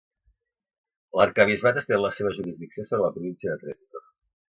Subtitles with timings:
[1.19, 4.07] L'arquebisbat estén la seva jurisdicció sobre la província de Trento.